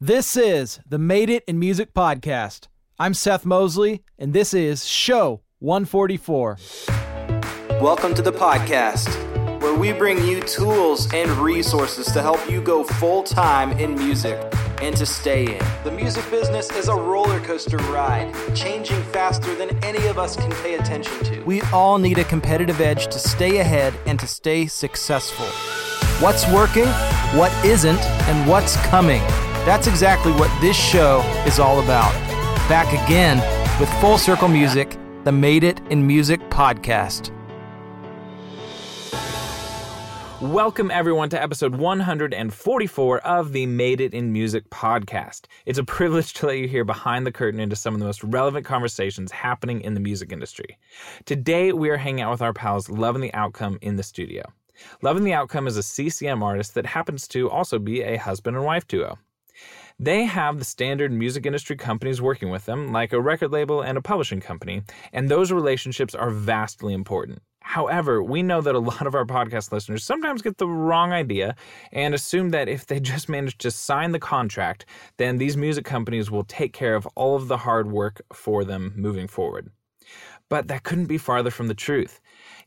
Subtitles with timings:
[0.00, 2.66] This is the Made It in Music podcast.
[2.98, 6.58] I'm Seth Mosley, and this is Show 144.
[7.80, 9.08] Welcome to the podcast,
[9.62, 14.38] where we bring you tools and resources to help you go full time in music
[14.82, 15.64] and to stay in.
[15.82, 20.50] The music business is a roller coaster ride, changing faster than any of us can
[20.62, 21.42] pay attention to.
[21.44, 25.46] We all need a competitive edge to stay ahead and to stay successful.
[26.22, 26.88] What's working,
[27.38, 29.22] what isn't, and what's coming.
[29.66, 32.12] That's exactly what this show is all about.
[32.68, 33.38] Back again
[33.80, 37.32] with Full Circle Music, the Made It in Music podcast.
[40.40, 45.46] Welcome, everyone, to episode 144 of the Made It in Music podcast.
[45.64, 48.22] It's a privilege to let you hear behind the curtain into some of the most
[48.22, 50.78] relevant conversations happening in the music industry.
[51.24, 54.44] Today, we are hanging out with our pals Love and the Outcome in the studio.
[55.02, 58.56] Love and the Outcome is a CCM artist that happens to also be a husband
[58.56, 59.18] and wife duo.
[59.98, 63.96] They have the standard music industry companies working with them, like a record label and
[63.96, 67.40] a publishing company, and those relationships are vastly important.
[67.62, 71.56] However, we know that a lot of our podcast listeners sometimes get the wrong idea
[71.92, 74.84] and assume that if they just manage to sign the contract,
[75.16, 78.92] then these music companies will take care of all of the hard work for them
[78.96, 79.70] moving forward.
[80.50, 82.20] But that couldn't be farther from the truth.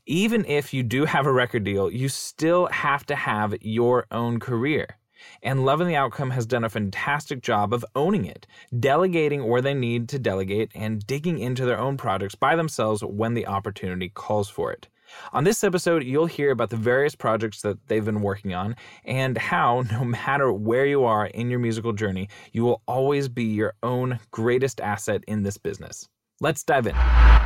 [0.08, 4.40] Even if you do have a record deal, you still have to have your own
[4.40, 4.99] career.
[5.42, 8.46] And Love Loving the Outcome has done a fantastic job of owning it,
[8.78, 13.34] delegating where they need to delegate, and digging into their own projects by themselves when
[13.34, 14.90] the opportunity calls for it.
[15.32, 18.76] On this episode, you'll hear about the various projects that they've been working on
[19.06, 23.46] and how, no matter where you are in your musical journey, you will always be
[23.46, 26.10] your own greatest asset in this business.
[26.42, 27.39] Let's dive in.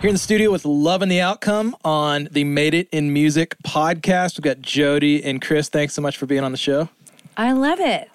[0.00, 3.54] Here in the studio with Love and the Outcome on the Made It in Music
[3.62, 4.38] podcast.
[4.38, 5.68] We've got Jodi and Chris.
[5.68, 6.88] Thanks so much for being on the show.
[7.36, 8.10] I love it.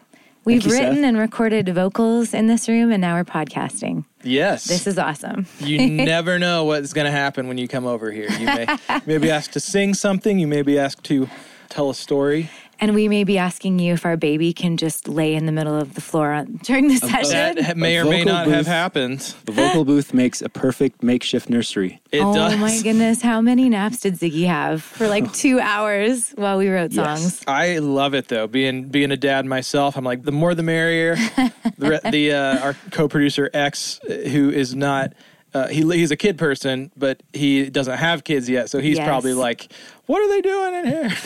[0.45, 1.03] We've you, written Seth.
[1.03, 4.03] and recorded vocals in this room, and now we're podcasting.
[4.23, 4.66] Yes.
[4.66, 5.45] This is awesome.
[5.59, 8.31] you never know what's going to happen when you come over here.
[8.31, 11.30] You may, you may be asked to sing something, you may be asked to
[11.70, 12.49] tell a story.
[12.80, 15.75] And we may be asking you if our baby can just lay in the middle
[15.80, 17.55] of the floor on, during the session.
[17.55, 18.67] That may or may vocal not have booth.
[18.67, 19.19] happened.
[19.45, 22.02] The vocal booth makes a perfect makeshift nursery.
[22.11, 22.58] It oh does.
[22.59, 26.91] my goodness, how many naps did Ziggy have for like two hours while we wrote
[26.91, 27.21] Yes.
[27.21, 27.43] songs?
[27.47, 28.47] I love it though.
[28.47, 31.15] Being being a dad myself, I'm like the more the merrier.
[31.77, 35.13] the the uh, our co-producer X, uh, who is not.
[35.55, 38.70] Uh, he, he's a kid person, but he doesn't have kids yet.
[38.70, 39.08] So he's Yes.
[39.08, 39.71] probably like,
[40.05, 41.10] "What are they doing in here?"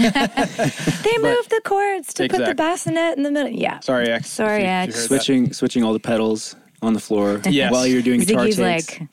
[1.03, 3.51] They moved the cords to put the bassinet in the middle.
[3.51, 3.79] Yeah.
[3.79, 4.29] Sorry, X.
[4.29, 4.87] Sorry, you- X.
[4.87, 5.07] you that.
[5.07, 7.71] Switching switching all the pedals on the floor Yes.
[7.71, 8.99] while you're doing guitar Ziggy's takes.
[8.99, 9.09] like,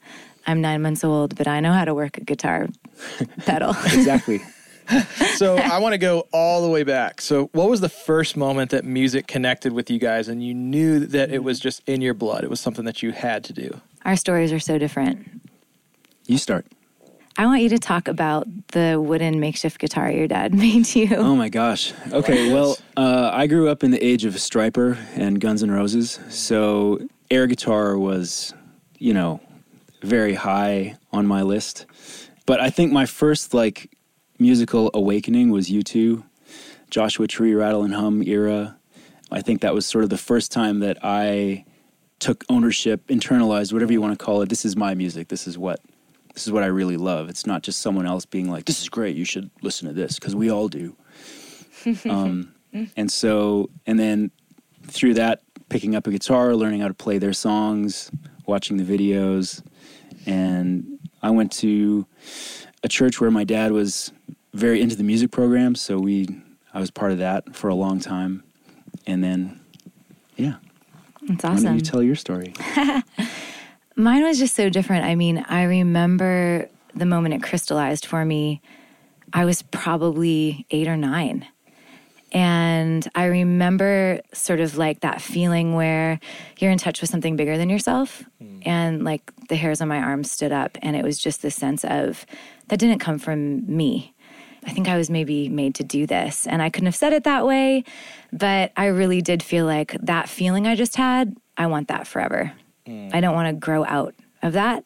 [0.46, 2.68] I'm nine months old, but I know how to work a guitar
[3.46, 3.70] pedal.
[3.86, 4.40] exactly.
[5.34, 7.20] so I want to go all the way back.
[7.20, 11.00] So, what was the first moment that music connected with you guys, and you knew
[11.06, 12.44] that it was just in your blood?
[12.44, 13.80] It was something that you had to do.
[14.06, 15.42] Our stories are so different.
[16.26, 16.64] You start.
[17.36, 21.16] I want you to talk about the wooden makeshift guitar your dad made you.
[21.16, 21.92] Oh my gosh.
[22.12, 26.20] Okay, well, uh, I grew up in the age of Stryper and Guns N' Roses,
[26.28, 27.00] so
[27.32, 28.54] air guitar was,
[29.00, 29.40] you know,
[30.02, 31.84] very high on my list.
[32.46, 33.90] But I think my first like
[34.38, 36.22] musical awakening was U2,
[36.90, 38.76] Joshua Tree, Rattle and Hum era.
[39.32, 41.64] I think that was sort of the first time that I
[42.18, 44.48] took ownership, internalized, whatever you want to call it.
[44.48, 45.28] This is my music.
[45.28, 45.80] This is what
[46.34, 47.30] this is what I really love.
[47.30, 49.16] It's not just someone else being like, "This is great.
[49.16, 50.94] You should listen to this," because we all do.
[52.10, 52.54] um,
[52.96, 54.30] and so, and then
[54.86, 58.10] through that, picking up a guitar, learning how to play their songs,
[58.46, 59.62] watching the videos,
[60.26, 62.06] and I went to
[62.82, 64.12] a church where my dad was
[64.52, 66.28] very into the music program, so we
[66.74, 68.42] I was part of that for a long time,
[69.06, 69.60] and then
[70.36, 70.56] yeah,
[71.28, 71.74] That's why don't awesome.
[71.76, 72.54] you tell your story?
[73.96, 75.04] Mine was just so different.
[75.04, 78.60] I mean, I remember the moment it crystallized for me.
[79.32, 81.46] I was probably eight or nine.
[82.32, 86.20] And I remember sort of like that feeling where
[86.58, 88.24] you're in touch with something bigger than yourself.
[88.38, 88.58] Hmm.
[88.62, 90.76] And like the hairs on my arms stood up.
[90.82, 92.26] And it was just this sense of
[92.68, 94.14] that didn't come from me.
[94.66, 96.46] I think I was maybe made to do this.
[96.46, 97.84] And I couldn't have said it that way.
[98.32, 102.52] But I really did feel like that feeling I just had, I want that forever.
[103.14, 104.84] I don't want to grow out of that.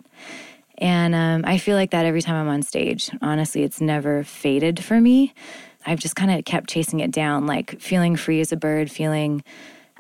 [0.79, 3.11] And um, I feel like that every time I'm on stage.
[3.21, 5.35] Honestly, it's never faded for me.
[5.87, 9.43] I've just kind of kept chasing it down, like feeling free as a bird, feeling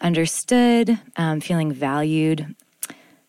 [0.00, 2.54] understood, um, feeling valued.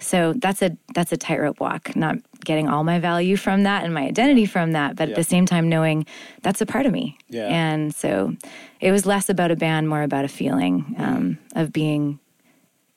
[0.01, 3.93] So that's a that's a tightrope walk, not getting all my value from that and
[3.93, 5.11] my identity from that, but Yeah.
[5.13, 6.05] at the same time knowing
[6.41, 7.17] that's a part of me.
[7.29, 7.45] Yeah.
[7.47, 8.35] And so
[8.79, 11.01] it was less about a band, more about a feeling Mm.
[11.07, 12.19] um, of being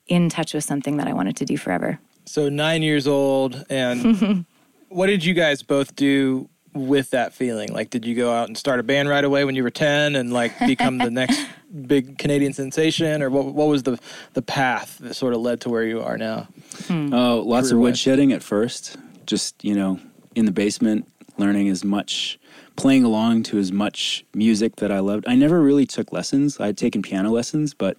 [0.06, 1.99] in touch with something that I wanted to do forever.
[2.27, 4.45] So nine years old, and
[4.89, 7.73] what did you guys both do with that feeling?
[7.73, 10.17] Like, did you go out and start a band right away when you were ten,
[10.17, 11.41] and like become the next
[11.87, 13.47] big Canadian sensation, or what?
[13.47, 13.99] What was the
[14.35, 16.49] the path that sort of led to where you are now?
[16.87, 17.12] Hmm.
[17.15, 17.99] Oh, lots of Career-wise.
[18.00, 18.97] woodshedding at first.
[19.26, 19.99] Just you know,
[20.35, 21.06] in the basement,
[21.38, 22.38] learning as much,
[22.77, 25.25] playing along to as much music that I loved.
[25.27, 26.61] I never really took lessons.
[26.61, 27.97] I'd taken piano lessons, but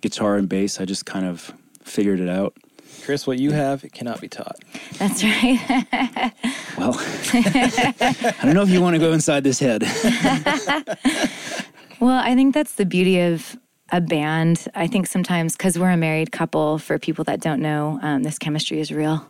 [0.00, 1.52] guitar and bass, I just kind of
[1.82, 2.54] figured it out.
[3.08, 4.58] Chris, what you have, it cannot be taught.
[4.98, 5.82] That's right.
[6.76, 6.94] Well,
[7.32, 9.82] I don't know if you want to go inside this head.
[12.00, 13.56] Well, I think that's the beauty of
[13.90, 14.68] a band.
[14.74, 18.38] I think sometimes because we're a married couple, for people that don't know, um, this
[18.38, 19.26] chemistry is real,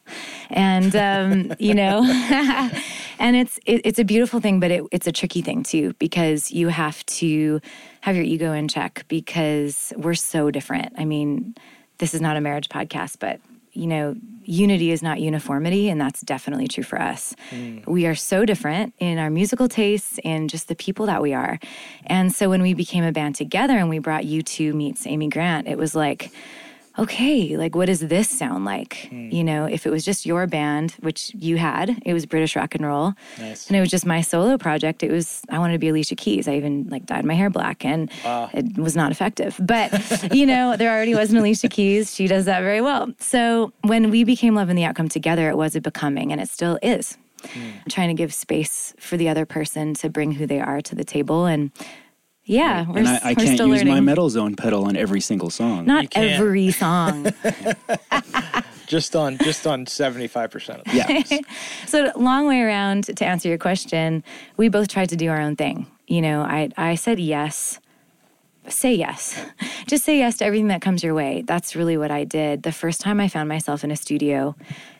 [0.50, 2.02] and um, you know,
[3.18, 6.50] and it's it, it's a beautiful thing, but it, it's a tricky thing too because
[6.50, 7.60] you have to
[8.02, 10.92] have your ego in check because we're so different.
[10.98, 11.54] I mean,
[11.98, 13.40] this is not a marriage podcast, but
[13.78, 17.36] you know, unity is not uniformity, and that's definitely true for us.
[17.50, 17.78] Hmm.
[17.86, 21.60] We are so different in our musical tastes and just the people that we are.
[22.06, 25.68] And so when we became a band together and we brought U2 meets Amy Grant,
[25.68, 26.32] it was like,
[26.98, 29.08] okay, like what does this sound like?
[29.10, 29.30] Hmm.
[29.30, 32.74] You know, if it was just your band, which you had, it was British rock
[32.74, 33.14] and roll.
[33.38, 33.68] Nice.
[33.68, 35.02] And it was just my solo project.
[35.02, 36.48] It was I wanted to be Alicia Keys.
[36.48, 38.50] I even like dyed my hair black and ah.
[38.52, 39.56] it was not effective.
[39.60, 42.14] But you know, there already was an Alicia Keys.
[42.14, 43.12] She does that very well.
[43.18, 46.48] So when we became Love and the Outcome together, it was a becoming and it
[46.48, 47.16] still is.
[47.44, 47.70] Hmm.
[47.88, 51.04] Trying to give space for the other person to bring who they are to the
[51.04, 51.70] table and
[52.48, 53.94] yeah, we're, and I, s- I we're can't still use learning.
[53.94, 55.78] my metal zone pedal on every single song.
[55.80, 56.30] You Not can't.
[56.32, 57.26] every song.
[58.86, 61.22] Just on just on seventy five percent of them.
[61.28, 61.38] yeah.
[61.86, 64.24] So long way around to answer your question,
[64.56, 65.86] we both tried to do our own thing.
[66.06, 67.80] You know, I I said yes.
[68.68, 69.38] Say yes.
[69.86, 71.42] Just say yes to everything that comes your way.
[71.46, 72.62] That's really what I did.
[72.62, 74.56] The first time I found myself in a studio,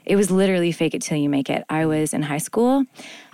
[0.09, 1.65] it was literally fake it till you make it.
[1.69, 2.85] I was in high school.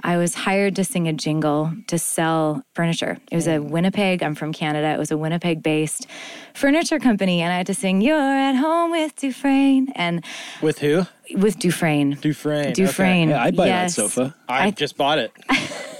[0.02, 3.18] I was hired to sing a jingle to sell furniture.
[3.30, 3.70] It was a mm.
[3.70, 4.88] Winnipeg, I'm from Canada.
[4.88, 6.08] It was a Winnipeg based
[6.52, 7.40] furniture company.
[7.42, 9.92] And I had to sing, You're at home with Dufresne.
[9.94, 10.24] And
[10.60, 11.06] With who?
[11.36, 12.18] with Dufresne.
[12.20, 12.72] Dufresne.
[12.74, 13.30] Dufresne.
[13.30, 13.94] Yeah, I'd buy yes.
[13.94, 14.34] that sofa.
[14.48, 15.32] I, I- just bought it.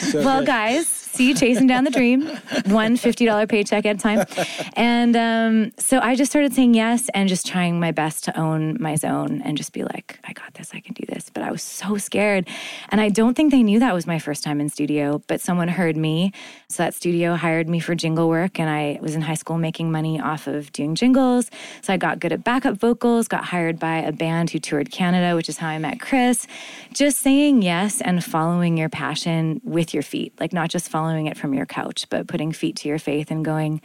[0.00, 0.46] So Well, good.
[0.46, 2.26] guys, see, chasing down the dream,
[2.66, 4.26] one $50 paycheck at a time.
[4.74, 8.76] And um, so I just started saying yes and just trying my best to own
[8.80, 11.30] my zone and just be like, I got this, I can do this.
[11.32, 12.48] But I was so scared.
[12.90, 15.68] And I don't think they knew that was my first time in studio, but someone
[15.68, 16.32] heard me.
[16.68, 18.60] So that studio hired me for jingle work.
[18.60, 21.50] And I was in high school making money off of doing jingles.
[21.82, 25.34] So I got good at backup vocals, got hired by a band who toured Canada,
[25.34, 26.46] which is how I met Chris.
[26.92, 31.36] Just saying yes and following your passion with your feet, like not just following it
[31.36, 33.80] from your couch, but putting feet to your faith and going,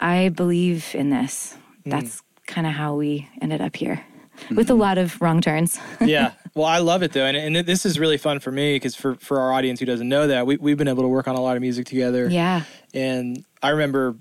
[0.00, 1.56] I believe in this.
[1.84, 1.90] Hmm.
[1.90, 4.04] That's kind of how we ended up here
[4.48, 4.56] hmm.
[4.56, 5.78] with a lot of wrong turns.
[6.00, 6.32] yeah.
[6.54, 9.14] Well, I love it though, and, and this is really fun for me because for
[9.14, 11.40] for our audience who doesn't know that, we we've been able to work on a
[11.40, 12.28] lot of music together.
[12.28, 12.64] yeah.
[12.92, 14.16] And I remember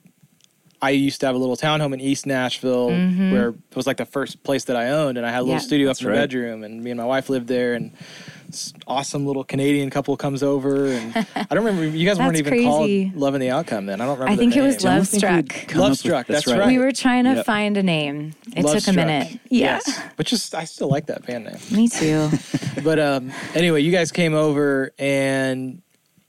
[0.81, 3.31] I used to have a little townhome in East Nashville mm-hmm.
[3.31, 5.55] where it was like the first place that I owned, and I had a little
[5.55, 5.59] Yeah.
[5.59, 6.17] studio up in the right.
[6.17, 8.40] bedroom, and me and my wife lived there, and this
[8.87, 12.63] awesome little Canadian couple comes over, and I don't remember you guys weren't That's even
[12.63, 14.01] called called Love and the Outcome then.
[14.01, 14.31] I don't remember.
[14.31, 14.93] I the think it was name.
[14.97, 15.75] Love Struck.
[15.75, 16.67] Love Struck, that's right.
[16.67, 17.45] We were trying to Yep.
[17.45, 18.33] find a name.
[18.55, 19.39] It Love took a minute.
[19.49, 19.79] Yeah.
[19.85, 21.57] Yes, but just I still like that band name.
[21.71, 22.29] Me too.
[22.83, 25.81] but um, anyway, you guys came over, and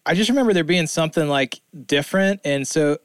[0.04, 2.99] I just remember there being something like different, and so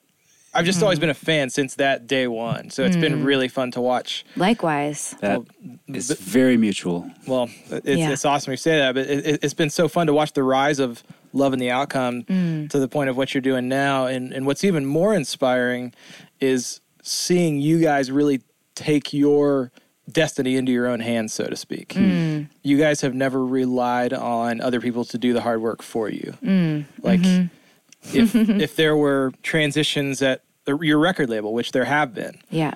[0.58, 0.86] I've just Hmm.
[0.86, 2.70] always been a fan since that day one.
[2.72, 4.26] So it's been really fun to watch.
[4.36, 5.16] Likewise.
[5.22, 5.42] That
[5.88, 7.10] is very mutual.
[7.28, 8.12] Well, it's, Yeah.
[8.12, 10.44] it's awesome you say that, but it, it- it's been so fun to watch the
[10.44, 12.70] rise of love and the outcome Mm.
[12.72, 15.94] to the point of what you're doing now, and and what's even more inspiring
[16.42, 18.42] is seeing you guys really
[18.76, 19.72] take your
[20.12, 21.90] destiny into your own hands, so to speak.
[21.90, 22.48] Mm.
[22.64, 26.34] You guys have never relied on other people to do the hard work for you.
[26.44, 26.86] Mm.
[27.02, 28.18] Like, Mm-hmm.
[28.18, 28.36] if
[28.66, 32.74] if there were transitions at the, your record label, which there have been, Yeah.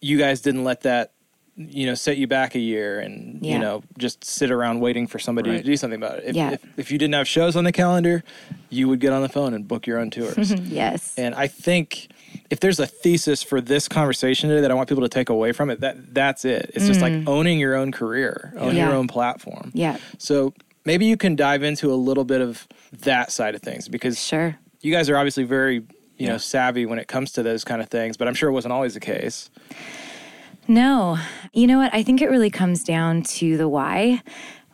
[0.00, 1.12] you guys didn't let that
[1.56, 3.52] you know set you back a year and Yeah.
[3.54, 6.52] you know just sit around waiting for somebody to do something about it if, Yeah.
[6.52, 8.22] if, if you didn't have shows on the calendar
[8.70, 11.12] you would get on the phone and book your own tours Yes.
[11.18, 12.08] and i think
[12.48, 15.52] if there's a thesis for this conversation today that i want people to take away
[15.52, 18.76] from it that that's it it's just like owning your own career owning Mm.
[18.78, 18.86] Yeah.
[18.86, 19.98] your own platform Yeah.
[20.16, 20.54] so
[20.86, 22.66] maybe you can dive into a little bit of
[23.02, 24.56] that side of things because Sure.
[24.80, 25.82] you guys are obviously very
[26.20, 28.52] you know savvy when it comes to those kind of things but i'm sure it
[28.52, 29.50] wasn't always the case
[30.68, 31.18] No.
[31.52, 31.92] You know what?
[31.92, 34.22] I think it really comes down to the why.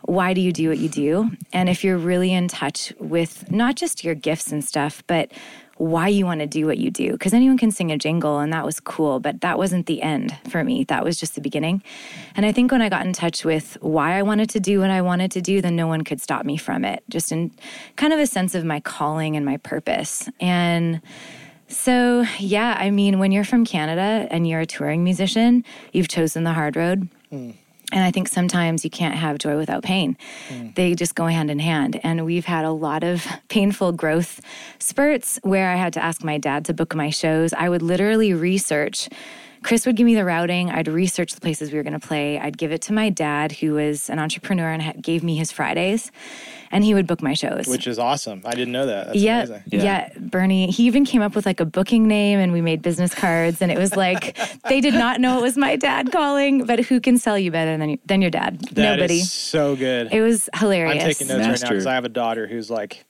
[0.02, 1.30] Why do you do what you do?
[1.54, 5.32] And if you're really in touch with not just your gifts and stuff, but
[5.78, 7.12] why you want to do what you do.
[7.12, 10.36] Because anyone can sing a jingle, and that was cool, but that wasn't the end
[10.48, 10.84] for me.
[10.84, 11.82] That was just the beginning.
[12.34, 14.90] And I think when I got in touch with why I wanted to do what
[14.90, 17.50] I wanted to do, then no one could stop me from it, just in
[17.96, 20.28] kind of a sense of my calling and my purpose.
[20.40, 21.00] And
[21.68, 26.44] so, yeah, I mean, when you're from Canada and you're a touring musician, you've chosen
[26.44, 27.08] the hard road.
[27.32, 27.54] Mm.
[27.92, 30.16] And I think sometimes you can't have joy without pain.
[30.48, 30.74] Mm.
[30.74, 32.00] They just go hand in hand.
[32.02, 34.40] And we've had a lot of painful growth
[34.78, 37.52] spurts where I had to ask my dad to book my shows.
[37.52, 39.08] I would literally research
[39.66, 40.70] Chris would give me the routing.
[40.70, 42.38] I'd research the places we were going to play.
[42.38, 46.12] I'd give it to my dad, who was an entrepreneur and gave me his Fridays,
[46.70, 47.66] and he would book my shows.
[47.66, 48.42] Which is awesome.
[48.44, 49.06] I didn't know that.
[49.06, 49.62] That's yeah, amazing.
[49.66, 49.82] Yeah.
[49.82, 50.70] yeah, Bernie.
[50.70, 53.60] He even came up with like a booking name, and we made business cards.
[53.60, 57.00] And it was like they did not know it was my dad calling, but who
[57.00, 58.60] can sell you better than than your dad?
[58.70, 59.18] That Nobody.
[59.18, 60.12] so good.
[60.12, 61.02] It was hilarious.
[61.02, 61.64] I'm taking notes Master.
[61.64, 63.04] right now because I have a daughter who's like,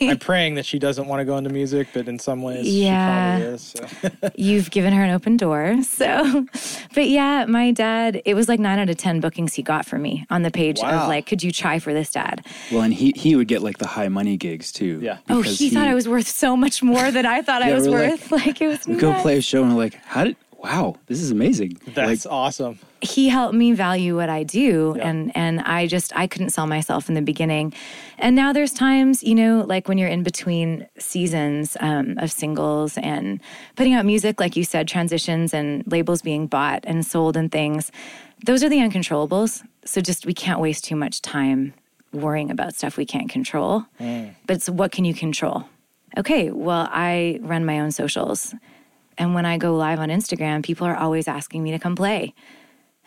[0.00, 3.38] I'm praying that she doesn't want to go into music, but in some ways, yeah,
[3.38, 3.74] she probably is.
[4.20, 4.30] So.
[4.36, 6.46] You've given her an open door, so
[6.94, 9.98] but yeah, my dad, it was like nine out of 10 bookings he got for
[9.98, 11.02] me on the page wow.
[11.02, 12.44] of like, could you try for this dad?
[12.70, 15.00] Well, and he, he would get like the high money gigs too.
[15.02, 15.18] Yeah.
[15.28, 17.74] Oh, he, he, thought I was worth so much more than I thought yeah, I
[17.74, 18.30] was worth.
[18.30, 20.96] Like, like, it was we go play a show and we're like, how did, wow,
[21.06, 21.78] this is amazing.
[21.94, 22.78] That's like, awesome.
[23.02, 25.08] He helped me value what I do yeah.
[25.08, 27.74] and and I just I couldn't sell myself in the beginning.
[28.18, 32.96] And now there's times, you know, like when you're in between seasons um, of singles
[32.98, 33.40] and
[33.74, 37.90] putting out music, like you said, transitions and labels being bought and sold and things.
[38.46, 39.64] Those are the uncontrollables.
[39.84, 41.74] So just we can't waste too much time
[42.12, 43.84] worrying about stuff we can't control.
[43.98, 44.34] Mm.
[44.46, 45.64] But it's what can you control?
[46.16, 48.54] Okay, well, I run my own socials.
[49.18, 52.34] And when I go live on Instagram, people are always asking me to come play.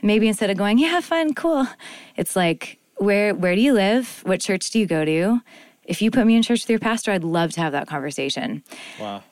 [0.06, 1.68] Maybe instead of going, yeah, fun, cool,
[2.16, 4.22] it's like, where where do you live?
[4.24, 5.42] What church do you go to?
[5.84, 8.64] If you put me in church with your pastor, I'd love to have that conversation.
[9.00, 9.24] Wow.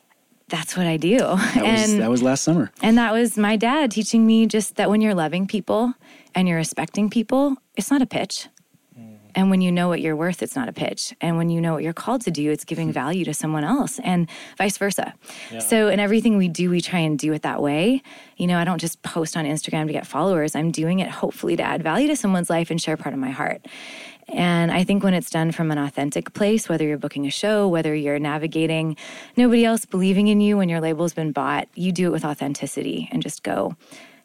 [0.48, 1.18] That's what I do.
[1.18, 2.70] That and was, that was last summer.
[2.82, 5.94] And that was my dad teaching me just that when you're loving people
[6.34, 8.48] and you're respecting people, it's not a pitch.
[9.34, 11.14] And when you know what you're worth, it's not a pitch.
[11.20, 13.98] And when you know what you're called to do, it's giving value to someone else
[14.00, 15.14] and vice versa.
[15.50, 15.58] Yeah.
[15.58, 18.02] So, in everything we do, we try and do it that way.
[18.36, 21.56] You know, I don't just post on Instagram to get followers, I'm doing it hopefully
[21.56, 23.66] to add value to someone's life and share part of my heart.
[24.28, 27.68] And I think when it's done from an authentic place, whether you're booking a show,
[27.68, 28.96] whether you're navigating
[29.36, 33.08] nobody else believing in you when your label's been bought, you do it with authenticity
[33.12, 33.76] and just go,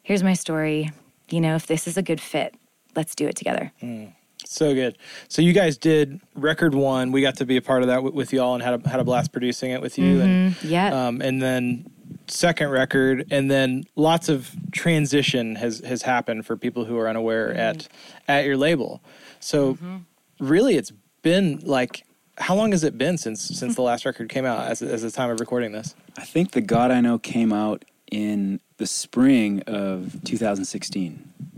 [0.02, 0.90] here's my story.
[1.28, 2.54] You know, if this is a good fit,
[2.96, 3.72] let's do it together.
[3.82, 4.14] Mm.
[4.46, 4.98] So good.
[5.28, 7.12] So you guys did record one.
[7.12, 9.00] We got to be a part of that with, with y'all and had a, had
[9.00, 10.18] a blast producing it with you.
[10.18, 10.20] Mm-hmm.
[10.20, 11.06] And yeah.
[11.06, 11.90] Um, and then
[12.26, 17.48] second record, and then lots of transition has has happened for people who are unaware
[17.48, 17.58] mm-hmm.
[17.58, 17.88] at
[18.28, 19.02] at your label.
[19.40, 19.96] So mm-hmm.
[20.38, 20.92] really, it's
[21.22, 22.04] been like
[22.38, 25.10] how long has it been since since the last record came out as as the
[25.10, 25.94] time of recording this?
[26.16, 31.49] I think the God I Know came out in the spring of 2016.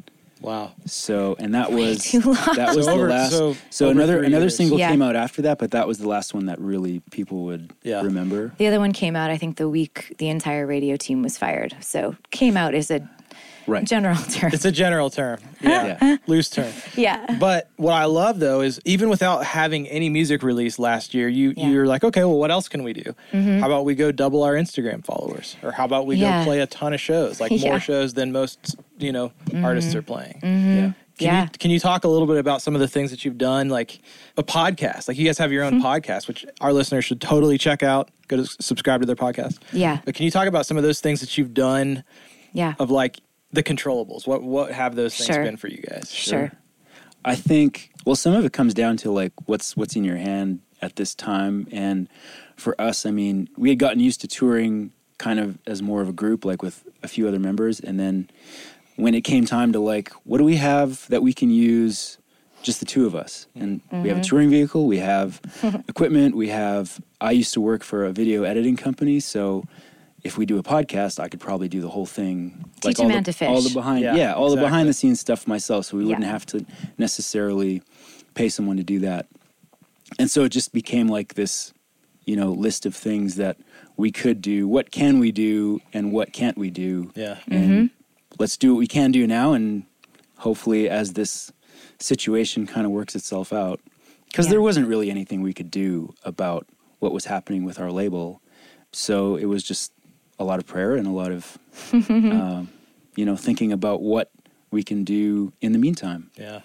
[0.43, 0.73] Wow.
[0.87, 3.33] So and that was that was so the over, last.
[3.33, 4.57] So, so another another years.
[4.57, 4.91] single yeah.
[4.91, 8.03] came out after that, but that was the last one that really people would yeah.
[8.03, 8.53] remember.
[8.59, 9.31] The other one came out.
[9.31, 11.77] I think the week the entire radio team was fired.
[11.81, 13.09] So came out is a
[13.67, 13.85] right.
[13.85, 14.51] general term.
[14.53, 15.41] It's a general term.
[15.61, 15.99] Yeah.
[16.03, 16.17] yeah.
[16.27, 16.73] Loose term.
[16.95, 17.39] Yeah.
[17.39, 21.55] But what I love though is even without having any music release last year, you
[21.57, 21.69] yeah.
[21.69, 23.15] you're like, okay, well, what else can we do?
[23.33, 23.61] Mm-hmm.
[23.61, 26.41] How about we go double our Instagram followers, or how about we yeah.
[26.41, 29.65] go play a ton of shows, like more shows than most you know mm-hmm.
[29.65, 30.41] artists are playing.
[30.43, 30.77] Mm-hmm.
[30.77, 30.93] Yeah.
[31.19, 31.43] Can yeah.
[31.43, 33.69] You, can you talk a little bit about some of the things that you've done,
[33.69, 34.01] like
[34.37, 35.09] a podcast?
[35.09, 35.87] Like you guys have your own mm-hmm.
[35.87, 38.11] podcast, which our listeners should totally check out.
[38.29, 39.59] Go to subscribe to their podcast.
[39.73, 40.01] Yeah.
[40.05, 42.03] But can you talk about some of those things that you've done?
[42.53, 42.75] Yeah.
[42.79, 43.21] Of like
[43.53, 44.27] the controllables.
[44.27, 45.45] What what have those things sure.
[45.45, 46.11] been for you guys?
[46.11, 46.49] Sure.
[46.49, 46.53] sure.
[47.25, 50.61] I think well, some of it comes down to like what's what's in your hand
[50.81, 52.09] at this time, and
[52.57, 56.09] for us, I mean, we had gotten used to touring kind of as more of
[56.09, 58.29] a group, like with a few other members, and then
[58.97, 62.19] when it came time to like, what do we have that we can use?
[62.63, 64.03] Just the two of us, and mm-hmm.
[64.03, 64.29] we have a mm-hmm.
[64.29, 64.87] touring vehicle.
[64.87, 65.41] We have
[65.89, 66.37] equipment.
[66.37, 67.01] We have.
[67.21, 69.65] I used to work for a video editing company, so
[70.25, 72.65] if we do a podcast, I could probably do the whole thing.
[72.77, 73.49] Teach like all man the, to fish.
[73.49, 74.57] All the behind, yeah, yeah all exactly.
[74.57, 76.65] the behind the scenes stuff myself, so we wouldn't have to
[76.99, 77.83] necessarily
[78.35, 79.27] pay someone to do that.
[80.19, 81.73] And so it just became like this,
[82.25, 83.57] you know, list of things that
[83.97, 84.69] we could do.
[84.69, 87.11] What can we do, and what can't we do?
[87.15, 87.87] Yeah, and mm-hmm.
[88.39, 89.85] let's do what we can do now, and
[90.39, 91.53] hopefully, as this
[91.99, 93.81] situation kind of works itself out,
[94.27, 94.53] because yeah.
[94.53, 96.67] there wasn't really anything we could do about
[97.01, 98.41] what was happening with our label.
[98.93, 99.93] So it was just
[100.43, 101.59] a lot of prayer and a lot of
[101.93, 102.69] um,
[103.17, 104.31] you know, thinking about what
[104.71, 106.31] we can do in the meantime.
[106.37, 106.61] Yeah.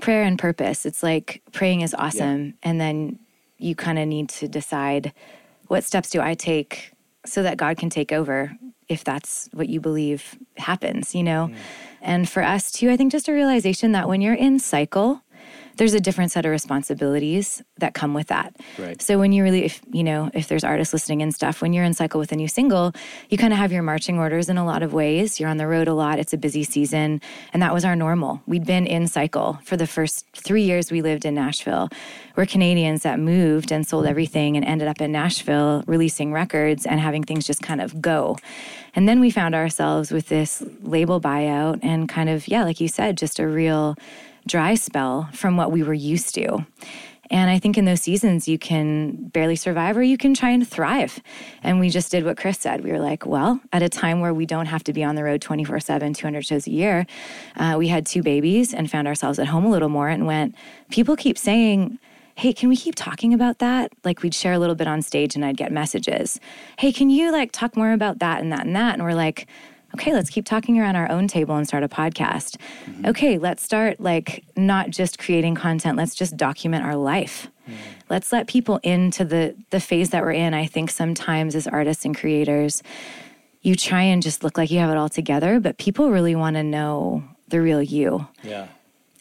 [0.00, 0.86] Prayer and purpose.
[0.86, 2.46] It's like praying is awesome.
[2.46, 2.52] Yeah.
[2.62, 3.18] And then
[3.58, 5.12] you kind of need to decide
[5.66, 6.92] what steps do I take
[7.26, 8.56] so that God can take over
[8.88, 11.48] if that's what you believe happens, you know?
[11.50, 11.56] Mm.
[12.02, 15.22] And for us too, I think just a realization that when you're in cycle,
[15.80, 18.54] there's a different set of responsibilities that come with that.
[18.78, 19.00] Right.
[19.00, 21.86] So when you really, if you know, if there's artists listening and stuff, when you're
[21.86, 22.92] in cycle with a new single,
[23.30, 25.40] you kind of have your marching orders in a lot of ways.
[25.40, 26.18] You're on the road a lot.
[26.18, 27.22] It's a busy season,
[27.54, 28.42] and that was our normal.
[28.46, 31.88] We'd been in cycle for the first three years we lived in Nashville.
[32.36, 37.00] We're Canadians that moved and sold everything and ended up in Nashville releasing records and
[37.00, 38.36] having things just kind of go.
[38.94, 42.88] And then we found ourselves with this label buyout and kind of, yeah, like you
[42.88, 43.96] said, just a real
[44.50, 46.66] dry spell from what we were used to.
[47.30, 50.66] And I think in those seasons, you can barely survive or you can try and
[50.66, 51.20] thrive.
[51.62, 52.82] And we just did what Chris said.
[52.82, 55.22] We were like, well, at a time where we don't have to be on the
[55.22, 57.06] road 24 7, 200 shows a year,
[57.56, 60.56] uh, we had two babies and found ourselves at home a little more and went,
[60.90, 62.00] people keep saying,
[62.34, 63.92] hey, can we keep talking about that?
[64.02, 66.40] Like we'd share a little bit on stage and I'd get messages.
[66.78, 68.94] Hey, can you like talk more about that and that and that?
[68.94, 69.46] And we're like,
[69.94, 72.56] okay, let's keep talking around our own table and start a podcast.
[72.86, 73.06] Mm-hmm.
[73.06, 77.48] Okay, let's start like not just creating content, let's just document our life.
[77.66, 77.76] Mm-hmm.
[78.08, 80.54] Let's let people into the the phase that we're in.
[80.54, 82.82] I think sometimes as artists and creators,
[83.62, 86.56] you try and just look like you have it all together, but people really want
[86.56, 88.26] to know the real you.
[88.42, 88.68] Yeah.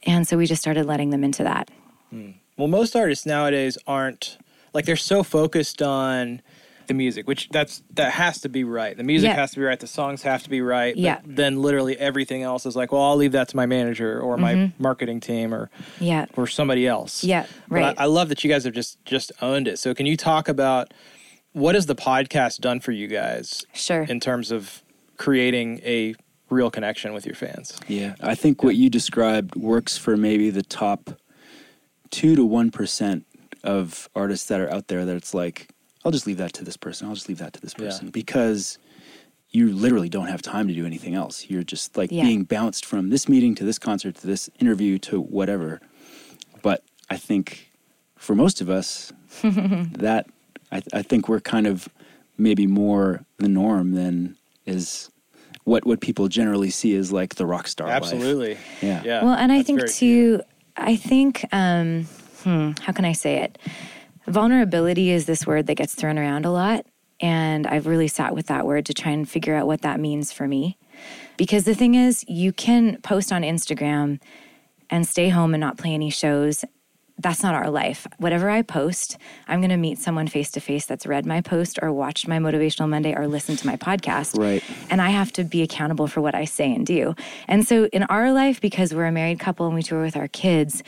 [0.03, 1.69] And so we just started letting them into that.
[2.13, 2.35] Mm.
[2.57, 4.37] Well, most artists nowadays aren't
[4.73, 6.41] like they're so focused on
[6.89, 8.97] the music, which that's that has to be right.
[8.97, 9.35] The music yeah.
[9.35, 9.79] has to be right.
[9.79, 10.95] The songs have to be right.
[10.97, 11.21] Yeah.
[11.25, 14.55] Then literally everything else is like, well, I'll leave that to my manager or my
[14.55, 14.83] mm-hmm.
[14.83, 15.69] marketing team or
[16.01, 17.23] yeah or somebody else.
[17.23, 17.45] Yeah.
[17.69, 17.97] Right.
[17.97, 19.79] I, I love that you guys have just just owned it.
[19.79, 20.93] So can you talk about
[21.53, 23.63] what has the podcast done for you guys?
[23.73, 24.03] Sure.
[24.03, 24.83] In terms of
[25.17, 26.15] creating a
[26.49, 27.79] real connection with your fans.
[27.87, 31.11] Yeah, I think what you described works for maybe the top
[32.09, 33.25] two to one percent
[33.63, 35.05] of artists that are out there.
[35.05, 35.69] That it's like
[36.09, 37.07] I'll just leave that to this person.
[37.07, 38.11] I'll just leave that to this person yeah.
[38.11, 38.79] because
[39.51, 41.47] you literally don't have time to do anything else.
[41.51, 42.23] You're just like yeah.
[42.23, 45.79] being bounced from this meeting to this concert to this interview to whatever.
[46.63, 47.71] But I think
[48.15, 50.25] for most of us, that
[50.71, 51.87] I, I think we're kind of
[52.39, 55.11] maybe more the norm than is
[55.65, 57.87] what what people generally see as like the rock star.
[57.87, 58.55] Absolutely.
[58.55, 58.77] Life.
[58.81, 59.03] Yeah.
[59.05, 59.23] yeah.
[59.23, 60.41] Well, and I think too.
[60.75, 62.07] I think um,
[62.43, 63.59] hmm, how can I say it?
[64.29, 66.85] Vulnerability is this word that gets thrown around a lot.
[67.19, 70.31] And I've really sat with that word to try and figure out what that means
[70.31, 70.77] for me.
[71.37, 74.19] Because the thing is, you can post on Instagram
[74.89, 76.63] and stay home and not play any shows.
[77.17, 78.07] That's not our life.
[78.17, 81.79] Whatever I post, I'm going to meet someone face to face that's read my post
[81.81, 84.39] or watched my Motivational Monday or listened to my podcast.
[84.39, 84.63] Right.
[84.89, 87.15] And I have to be accountable for what I say and do.
[87.47, 90.29] And so in our life, because we're a married couple and we tour with our
[90.29, 90.81] kids,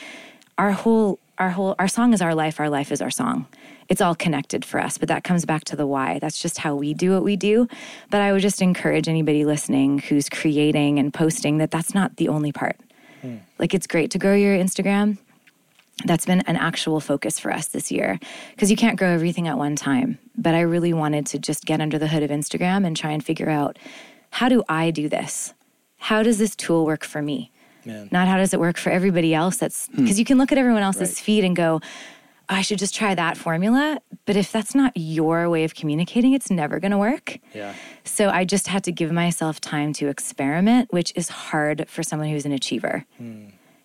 [0.58, 3.48] our whole our whole our song is our life our life is our song.
[3.90, 6.20] It's all connected for us but that comes back to the why.
[6.20, 7.68] That's just how we do what we do.
[8.12, 12.30] But i would just encourage anybody listening who's creating and posting that that's not the
[12.30, 12.78] only part.
[13.22, 13.38] Hmm.
[13.60, 15.18] like it's great to grow your instagram.
[16.06, 18.20] That's been an actual focus for us this year
[18.52, 20.20] because you can't grow everything at one time.
[20.38, 23.24] But i really wanted to just get under the hood of instagram and try and
[23.24, 23.80] figure out
[24.30, 25.56] how do i do this?
[25.98, 27.52] How does this tool work for me
[27.86, 28.10] Man.
[28.12, 30.20] Not how does it work for everybody else that's because hmm.
[30.20, 31.18] you can look at everyone else's right.
[31.18, 31.82] feed and go,
[32.50, 34.00] I should just try that formula.
[34.26, 37.40] But if that's not your way of communicating, it's never going to work.
[37.54, 37.74] Yeah.
[38.04, 42.30] So I just had to give myself time to experiment, which is hard for someone
[42.30, 43.06] who's an achiever.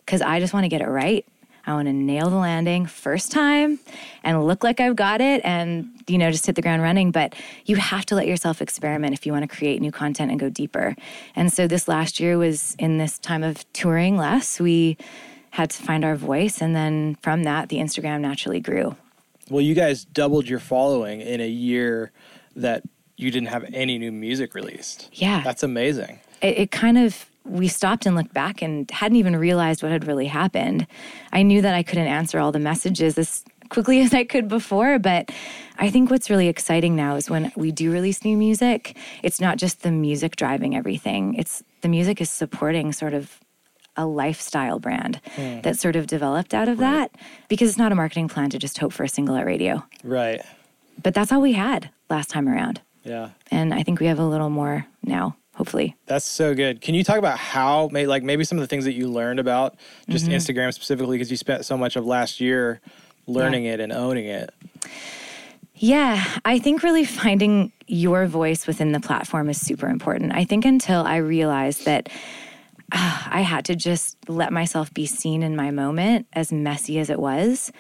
[0.04, 0.28] Because hmm.
[0.28, 1.24] I just want to get it right.
[1.66, 3.80] I want to nail the landing first time
[4.22, 7.10] and look like I've got it and, you know, just hit the ground running.
[7.10, 10.38] But you have to let yourself experiment if you want to create new content and
[10.38, 10.94] go deeper.
[11.34, 14.96] And so this last year was in this time of touring less, we
[15.50, 16.60] had to find our voice.
[16.60, 18.94] And then from that, the Instagram naturally grew.
[19.50, 22.12] Well, you guys doubled your following in a year
[22.54, 22.82] that
[23.16, 25.08] you didn't have any new music released.
[25.12, 25.42] Yeah.
[25.42, 26.20] That's amazing.
[26.42, 30.06] It, it kind of we stopped and looked back and hadn't even realized what had
[30.06, 30.86] really happened.
[31.32, 34.98] I knew that I couldn't answer all the messages as quickly as I could before,
[34.98, 35.30] but
[35.78, 39.58] I think what's really exciting now is when we do release new music, it's not
[39.58, 41.34] just the music driving everything.
[41.34, 43.40] It's the music is supporting sort of
[43.96, 45.62] a lifestyle brand mm.
[45.62, 47.10] that sort of developed out of right.
[47.10, 49.82] that because it's not a marketing plan to just hope for a single at radio.
[50.04, 50.42] Right.
[51.02, 52.80] But that's all we had last time around.
[53.04, 53.30] Yeah.
[53.50, 55.96] And I think we have a little more now hopefully.
[56.06, 56.80] That's so good.
[56.80, 59.76] Can you talk about how, like, maybe some of the things that you learned about
[60.08, 60.34] just mm-hmm.
[60.34, 62.80] Instagram specifically, because you spent so much of last year
[63.26, 63.72] learning yeah.
[63.72, 64.50] it and owning it?
[65.74, 70.32] Yeah, I think really finding your voice within the platform is super important.
[70.34, 72.08] I think until I realized that
[72.92, 77.10] uh, I had to just let myself be seen in my moment, as messy as
[77.10, 77.72] it was.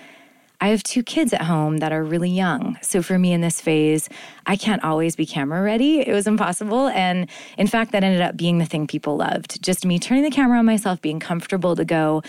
[0.60, 2.78] I have two kids at home that are really young.
[2.82, 4.08] So for me in this phase,
[4.46, 6.00] I can't always be camera ready.
[6.00, 6.88] It was impossible.
[6.88, 9.62] And in fact, that ended up being the thing people loved.
[9.62, 12.22] Just me turning the camera on myself, being comfortable to go,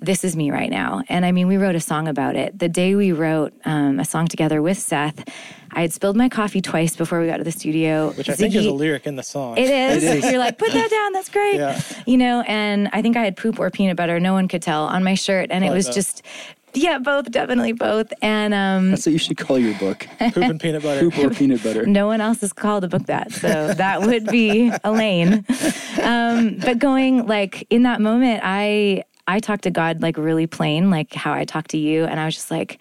[0.00, 1.02] this is me right now.
[1.08, 2.58] And I mean, we wrote a song about it.
[2.58, 5.28] The day we wrote um, a song together with Seth,
[5.72, 8.12] I had spilled my coffee twice before we got to the studio.
[8.12, 9.58] Which I Ziggy, think is a lyric in the song.
[9.58, 10.04] It is.
[10.04, 10.30] it is.
[10.30, 11.12] You're like, put that down.
[11.12, 11.56] That's great.
[11.56, 11.80] Yeah.
[12.06, 14.20] You know, and I think I had poop or peanut butter.
[14.20, 15.48] No one could tell on my shirt.
[15.50, 16.22] And it was just
[16.74, 18.12] yeah, both, definitely both.
[18.22, 20.06] And um, that's what you should call your book.
[20.18, 21.10] Poop and peanut butter.
[21.10, 21.86] Poop or peanut butter.
[21.86, 25.44] No one else has called a book that, so that would be Elaine.
[26.02, 30.90] Um, but going like in that moment, I I talked to God like really plain,
[30.90, 32.78] like how I talked to you, and I was just like,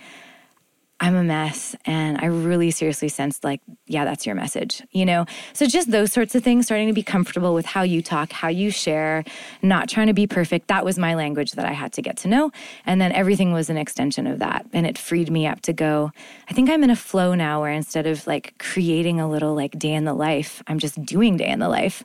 [1.00, 1.76] I'm a mess.
[1.86, 5.26] And I really seriously sensed, like, yeah, that's your message, you know?
[5.54, 8.48] So just those sorts of things, starting to be comfortable with how you talk, how
[8.48, 9.24] you share,
[9.62, 10.70] not trying to be perfect.
[10.70, 12.52] That was my language that I had to get to know.
[12.86, 14.66] And then everything was an extension of that.
[14.74, 16.12] And it freed me up to go,
[16.50, 19.78] I think I'm in a flow now where instead of like creating a little like
[19.78, 22.04] day in the life, I'm just doing day in the life.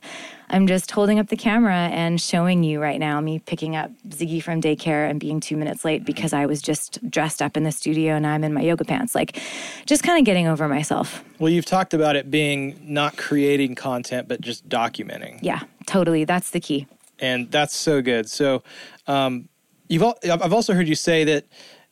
[0.53, 4.41] I'm just holding up the camera and showing you right now me picking up Ziggy
[4.41, 7.71] from daycare and being two minutes late because I was just dressed up in the
[7.71, 9.15] studio and I'm in my yoga pants.
[9.15, 9.41] Like,
[9.87, 11.23] just kind of getting over myself.
[11.39, 15.39] Well, you've talked about it being not creating content, but just documenting.
[15.41, 16.23] Yeah, totally.
[16.23, 16.85] That's the key.
[17.17, 18.29] And that's so good.
[18.29, 18.61] So,
[19.07, 19.49] um,
[19.87, 21.45] you've al- I've also heard you say that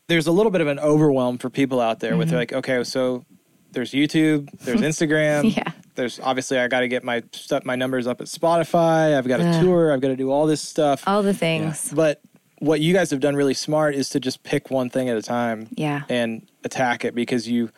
[0.05, 2.19] there's a little bit of an overwhelm for people out there mm-hmm.
[2.19, 3.25] with like, okay, so
[3.71, 5.55] there's YouTube, there's Instagram.
[5.55, 5.71] yeah.
[6.01, 9.15] There's obviously I got to get my stuff, my numbers up at Spotify.
[9.15, 9.93] I've got a tour.
[9.93, 11.03] I've got to do all this stuff.
[11.05, 11.89] All the things.
[11.89, 11.95] Yeah.
[11.95, 12.21] But
[12.57, 15.21] what you guys have done really smart is to just pick one thing at a
[15.21, 15.67] time.
[15.75, 16.01] Yeah.
[16.09, 17.69] And attack it because you.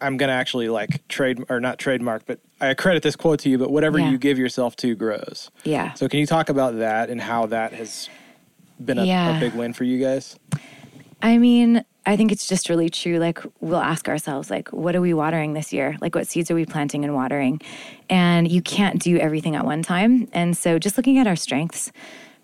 [0.00, 3.58] I'm gonna actually like trade or not trademark, but I credit this quote to you.
[3.58, 4.10] But whatever yeah.
[4.10, 5.50] you give yourself to grows.
[5.64, 5.92] Yeah.
[5.92, 8.08] So can you talk about that and how that has
[8.82, 10.38] been a, a big win for you guys?
[11.22, 13.18] I mean, I think it's just really true.
[13.18, 15.96] Like, we'll ask ourselves, like, what are we watering this year?
[16.00, 17.60] Like, what seeds are we planting and watering?
[18.08, 20.28] And you can't do everything at one time.
[20.32, 21.90] And so, just looking at our strengths,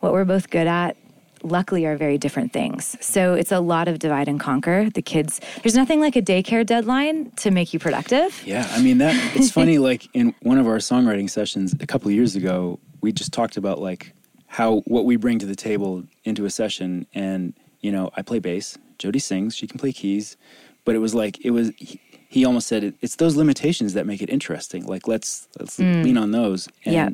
[0.01, 0.97] what we're both good at,
[1.45, 2.97] luckily are very different things.
[3.01, 4.91] So, it's a lot of divide and conquer.
[4.91, 8.43] The kids, there's nothing like a daycare deadline to make you productive.
[8.45, 8.67] Yeah.
[8.73, 12.35] I mean, that it's funny, like, in one of our songwriting sessions a couple years
[12.35, 14.13] ago, we just talked about, like,
[14.49, 17.07] how what we bring to the table into a session.
[17.15, 20.37] And, you know, I play bass Jody sings, she can play keys,
[20.85, 21.73] but it was like it was.
[21.77, 24.87] He, he almost said it, it's those limitations that make it interesting.
[24.87, 26.03] Like let's let's mm.
[26.03, 26.67] lean on those.
[26.87, 27.11] And yeah.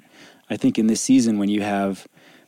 [0.49, 2.07] I think in this season when you have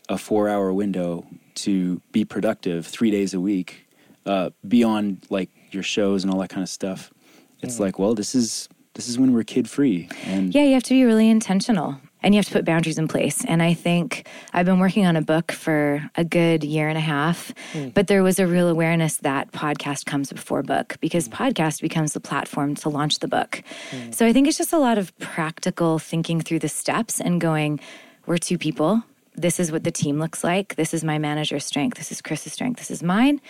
[0.08, 3.88] a four hour window to be productive three days a week,
[4.24, 7.12] uh, beyond like your shows and all that kind of stuff,
[7.60, 7.80] it's mm.
[7.80, 10.08] like well this is this is when we're kid free.
[10.24, 13.08] And yeah, you have to be really intentional and you have to put boundaries in
[13.08, 13.44] place.
[13.44, 17.02] And I think I've been working on a book for a good year and a
[17.02, 17.92] half, mm.
[17.94, 21.34] but there was a real awareness that podcast comes before book because mm.
[21.34, 23.62] podcast becomes the platform to launch the book.
[23.90, 24.14] Mm.
[24.14, 27.80] So I think it's just a lot of practical thinking through the steps and going,
[28.26, 29.02] we're two people.
[29.36, 30.74] This is what the team looks like.
[30.74, 31.96] This is my manager's strength.
[31.96, 32.78] This is Chris's strength.
[32.78, 33.40] This is mine.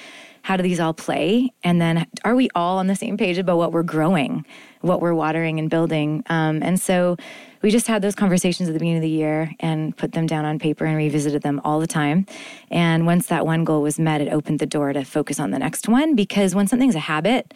[0.42, 1.53] How do these all play?
[1.62, 4.44] And then are we all on the same page about what we're growing,
[4.81, 6.22] what we're watering and building?
[6.29, 7.16] Um, and so
[7.62, 10.44] we just had those conversations at the beginning of the year and put them down
[10.44, 12.26] on paper and revisited them all the time.
[12.70, 15.59] And once that one goal was met, it opened the door to focus on the
[15.59, 17.53] next one because when something's a habit,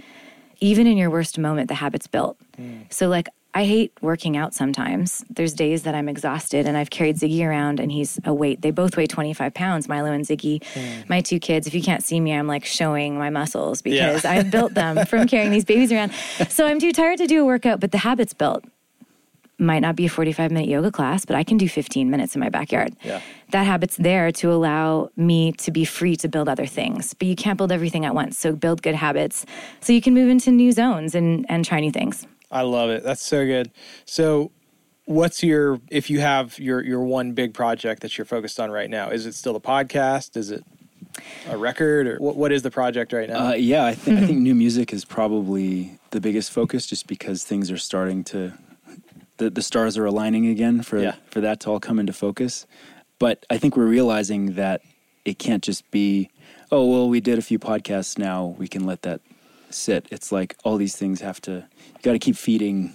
[0.61, 2.39] even in your worst moment, the habit's built.
[2.59, 2.93] Mm.
[2.93, 5.25] So, like, I hate working out sometimes.
[5.31, 8.63] There's days that I'm exhausted and I've carried Ziggy around and he's a weight.
[8.63, 10.61] They both weigh 25 pounds, Milo and Ziggy.
[10.75, 11.09] Mm.
[11.09, 14.31] My two kids, if you can't see me, I'm like showing my muscles because yeah.
[14.31, 16.13] I've built them from carrying these babies around.
[16.49, 18.65] So I'm too tired to do a workout, but the habit's built
[19.57, 22.41] might not be a 45 minute yoga class, but I can do 15 minutes in
[22.41, 22.97] my backyard.
[23.05, 23.21] Yeah.
[23.51, 27.15] That habit's there to allow me to be free to build other things.
[27.15, 28.37] But you can't build everything at once.
[28.37, 29.47] So build good habits
[29.81, 32.27] so you can move into new zones and, and try new things.
[32.55, 33.03] I love it.
[33.03, 33.73] That's so good.
[34.05, 34.53] So
[35.07, 38.89] what's your if you have your your one big project that you're focused on right
[38.89, 39.11] now?
[39.11, 40.37] Is it still a podcast?
[40.37, 40.65] Is it
[41.49, 43.49] a record or what, what is the project right now?
[43.49, 47.43] Uh, yeah, I, th- I think new music is probably the biggest focus just because
[47.45, 48.53] things are starting to
[49.39, 51.17] the, the stars are aligning again for yeah.
[51.31, 52.67] for that to all come into focus.
[53.19, 54.81] But I think we're realizing that
[55.25, 56.31] it can't just be,
[56.71, 59.21] oh well, we did a few podcasts now, we can let that
[59.75, 60.07] sit.
[60.11, 62.95] It's like all these things have to you got to keep feeding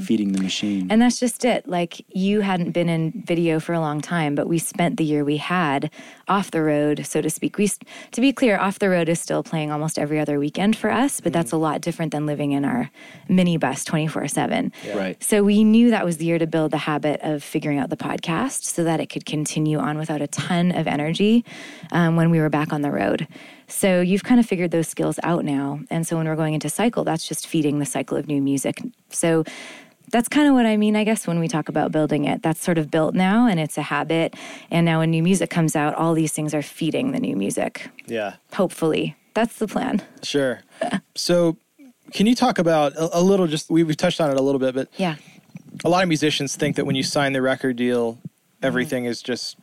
[0.00, 0.90] feeding the machine.
[0.90, 1.68] And that's just it.
[1.68, 5.22] Like you hadn't been in video for a long time, but we spent the year
[5.22, 5.90] we had
[6.28, 7.58] off the road, so to speak.
[7.58, 7.68] We,
[8.12, 11.20] to be clear, off the road is still playing almost every other weekend for us,
[11.20, 12.90] but that's a lot different than living in our
[13.28, 14.72] minibus twenty four seven.
[14.94, 15.22] Right.
[15.22, 17.98] So we knew that was the year to build the habit of figuring out the
[17.98, 21.44] podcast, so that it could continue on without a ton of energy
[21.92, 23.28] um, when we were back on the road.
[23.68, 25.80] So you've kind of figured those skills out now.
[25.90, 28.80] And so when we're going into cycle, that's just feeding the cycle of new music.
[29.10, 29.44] So
[30.12, 32.42] that's kind of what I mean, I guess, when we talk about building it.
[32.42, 34.34] That's sort of built now and it's a habit.
[34.70, 37.88] And now when new music comes out, all these things are feeding the new music.
[38.06, 38.36] Yeah.
[38.54, 39.16] Hopefully.
[39.34, 40.00] That's the plan.
[40.22, 40.60] Sure.
[41.14, 41.56] so,
[42.12, 44.60] can you talk about a, a little, just, we, we've touched on it a little
[44.60, 45.16] bit, but Yeah.
[45.84, 48.18] a lot of musicians think that when you sign the record deal,
[48.62, 49.56] everything is just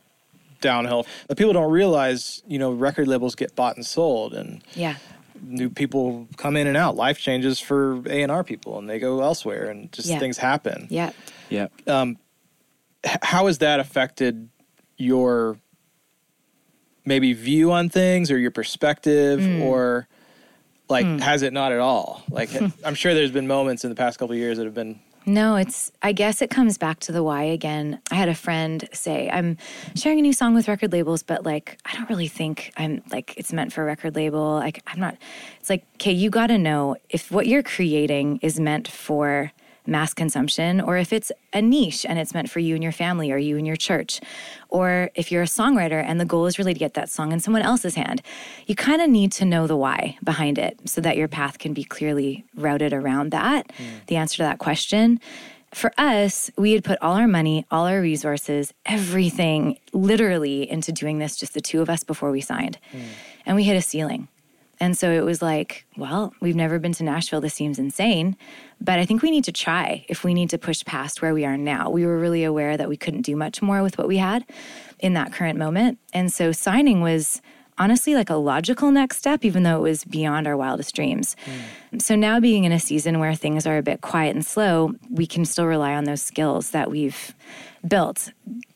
[0.68, 1.06] downhill.
[1.28, 4.96] But people don't realize, you know, record labels get bought and sold, and Yeah.
[5.42, 6.96] new people come in and out.
[6.96, 10.18] Life changes for A and R people, and they go elsewhere, and just Yeah.
[10.18, 10.86] things happen.
[10.90, 11.12] Yeah.
[11.50, 11.68] yeah.
[11.86, 14.48] H- how has that affected
[14.96, 15.58] your
[17.04, 19.62] maybe view on things or your perspective Hmm.
[19.62, 20.08] or
[20.88, 22.48] like has it not at all like
[22.84, 25.56] i'm sure there's been moments in the past couple of years that have been No,
[25.56, 28.00] it's, I guess it comes back to the why again.
[28.10, 29.56] I had a friend say, I'm
[29.94, 33.34] sharing a new song with record labels, but like, I don't really think I'm like,
[33.38, 34.56] it's meant for a record label.
[34.56, 35.16] Like, I'm not,
[35.60, 39.50] it's like, okay, you got to know if what you're creating is meant for
[39.86, 43.30] mass consumption or if it's a niche and it's meant for you and your family
[43.30, 44.20] or you and your church
[44.68, 47.40] or if you're a songwriter and the goal is really to get that song in
[47.40, 48.22] someone else's hand
[48.66, 51.72] you kind of need to know the why behind it so that your path can
[51.72, 53.84] be clearly routed around that hmm.
[54.06, 55.20] the answer to that question
[55.74, 61.18] for us, we had put all our money, all our resources, everything literally into doing
[61.18, 62.78] this, just the two of us before we signed.
[62.92, 63.00] Hmm.
[63.44, 64.28] And we hit a ceiling.
[64.80, 67.40] And so it was like, well, we've never been to Nashville.
[67.40, 68.36] This seems insane.
[68.80, 71.44] But I think we need to try if we need to push past where we
[71.44, 71.90] are now.
[71.90, 74.44] We were really aware that we couldn't do much more with what we had
[74.98, 75.98] in that current moment.
[76.12, 77.40] And so signing was
[77.78, 81.36] honestly like a logical next step, even though it was beyond our wildest dreams.
[81.92, 82.02] Mm.
[82.02, 85.26] So now being in a season where things are a bit quiet and slow, we
[85.26, 87.34] can still rely on those skills that we've
[87.86, 88.32] built.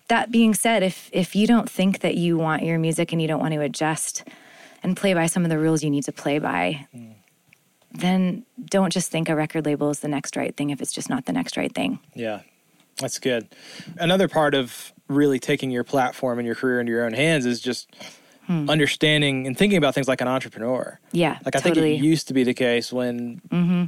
[0.09, 3.29] That being said, if if you don't think that you want your music and you
[3.29, 4.25] don't want to adjust
[4.83, 6.87] and play by some of the rules you need to play by,
[7.93, 11.09] then don't just think a record label is the next right thing if it's just
[11.09, 11.99] not the next right thing.
[12.15, 12.41] Yeah,
[12.99, 13.49] that's good.
[13.99, 17.61] Another part of really taking your platform and your career into your own hands is
[17.61, 17.89] just
[18.47, 18.69] hmm.
[18.69, 21.01] understanding and thinking about things like an entrepreneur.
[21.13, 21.93] Yeah, Like I totally.
[21.93, 23.85] think it used to be the case when mm-hmm.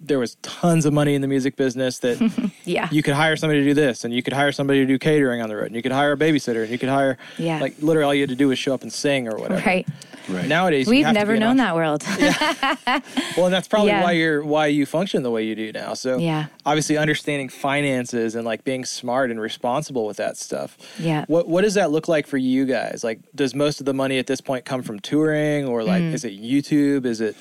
[0.00, 2.88] there was tons of money in the music business that yeah.
[2.90, 5.42] you could hire somebody to do this and you could hire somebody to do catering
[5.42, 7.60] on the road and you could hire a babysitter and you could hire Yeah.
[7.60, 9.62] like literally all you had to do was show up and sing or whatever.
[9.66, 9.86] right.
[10.28, 10.46] Right.
[10.46, 13.02] Nowadays We've have to never be known entre- that world.
[13.36, 14.02] Well, that's probably Yeah.
[14.02, 15.94] why you're why you function the way you do now.
[15.94, 16.46] So Yeah.
[16.66, 20.76] obviously understanding finances and like being smart and responsible with that stuff.
[20.98, 21.24] Yeah.
[21.28, 23.02] What what does that look like for you guys?
[23.02, 26.12] Like does most of the money at this point come from touring or like Mm.
[26.12, 27.06] is it YouTube?
[27.06, 27.36] Is it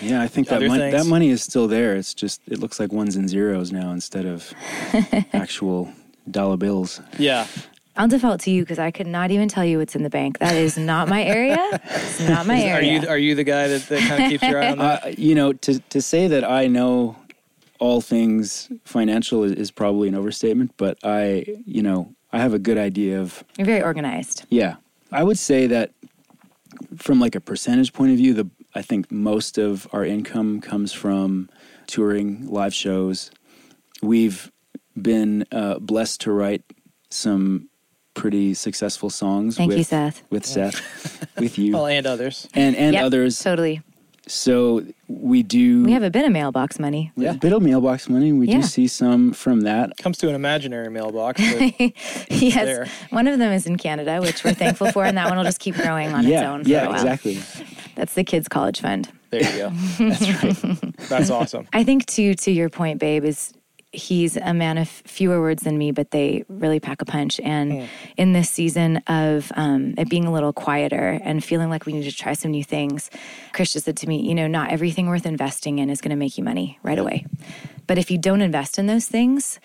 [0.00, 1.96] Yeah, I think that money, that money is still there.
[1.96, 4.52] It's just it looks like ones and zeros now instead of
[5.32, 5.92] actual
[6.30, 7.00] dollar bills.
[7.18, 7.46] yeah.
[7.96, 10.38] I'll default to you because I could not even tell you what's in the bank.
[10.38, 11.58] That is not my area.
[11.84, 12.74] It's not my area.
[12.74, 15.04] Are you are you the guy that, that kind of keeps your eye on that?
[15.04, 17.16] Uh, you know, to to say that I know
[17.82, 22.58] all things financial is, is probably an overstatement, but I, you know, I have a
[22.60, 24.46] good idea of You're very organized.
[24.50, 24.76] Yeah.
[25.10, 25.90] I would say that
[26.96, 30.92] from like a percentage point of view, the I think most of our income comes
[30.92, 31.50] from
[31.88, 33.32] touring, live shows.
[34.00, 34.52] We've
[35.00, 36.62] been uh, blessed to write
[37.10, 37.68] some
[38.14, 40.22] pretty successful songs Thank with, you, Seth.
[40.30, 42.48] with Seth, with you, Well, and others.
[42.54, 43.38] and and Yep, others.
[43.38, 43.80] Totally.
[44.28, 47.10] So we do We have a bit of mailbox money.
[47.16, 47.32] Yeah.
[47.32, 48.32] a bit of mailbox money.
[48.32, 48.56] We Yeah.
[48.56, 49.96] do see some from that.
[49.98, 51.40] Comes to an imaginary mailbox.
[52.30, 52.54] Yes.
[52.54, 52.86] there.
[53.10, 55.58] One of them is in Canada, which we're thankful for, and that one will just
[55.60, 56.94] keep growing on its own for a yeah, while.
[56.94, 57.40] exactly.
[57.96, 59.08] That's the kids' college fund.
[59.30, 59.70] there you go.
[59.98, 60.96] That's right.
[61.08, 61.66] That's awesome.
[61.72, 63.52] I think to to your point, babe, is
[63.92, 67.38] he's a man of fewer words than me, but they really pack a punch.
[67.40, 71.92] And in this season of um, it being a little quieter and feeling like we
[71.92, 73.10] need to try some new things,
[73.52, 76.16] Chris just said to me, you know, not everything worth investing in is going to
[76.16, 77.26] make you money right away.
[77.86, 79.60] But if you don't invest in those things,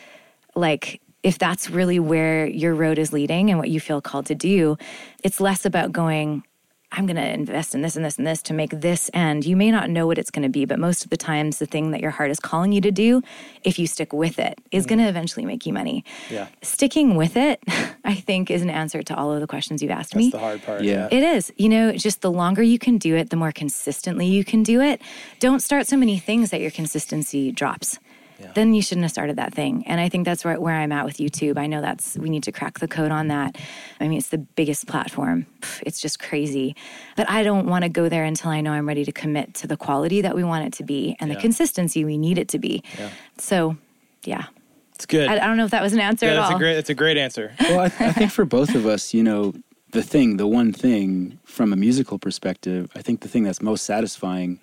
[0.55, 4.35] like if that's really where your road is leading and what you feel called to
[4.35, 4.77] do,
[5.23, 6.43] it's less about going,
[6.97, 9.45] I'm going to invest in this and this and this to make this end.
[9.45, 11.67] You may not know what it's going to be, but most of the times, the
[11.67, 13.21] thing that your heart is calling you to do,
[13.63, 14.89] if you stick with it, is mm.
[14.89, 16.03] going to eventually make you money.
[16.31, 16.47] Yeah.
[16.63, 17.63] Sticking with it,
[18.03, 20.31] I think, is an answer to all of the questions you've asked me.
[20.31, 20.81] That's the hard part.
[20.81, 21.07] Yeah.
[21.11, 21.53] It is.
[21.55, 24.81] You know, just the longer you can do it, the more consistently you can do
[24.81, 24.99] it.
[25.39, 27.99] Don't start so many things that your consistency drops.
[28.39, 28.51] Yeah.
[28.53, 29.83] then you shouldn't have started that thing.
[29.87, 31.57] And I think that's where, where I'm at with YouTube.
[31.57, 33.57] I know that's, we need to crack the code on that.
[33.99, 35.45] I mean, it's the biggest platform.
[35.81, 36.75] It's just crazy.
[37.15, 39.67] But I don't want to go there until I know I'm ready to commit to
[39.67, 41.35] the quality that we want it to be and yeah.
[41.35, 42.83] the consistency we need it to be.
[42.97, 43.09] Yeah.
[43.37, 43.77] So,
[44.23, 44.45] yeah.
[44.95, 45.27] It's good.
[45.27, 46.55] I, I, don't know if that was an answer yeah, at that's all.
[46.55, 47.53] A great, that's a great answer.
[47.59, 49.53] well, I, I think for both of us, you know,
[49.91, 53.85] the thing, the one thing from a musical perspective, I think the thing that's most
[53.85, 54.59] satisfying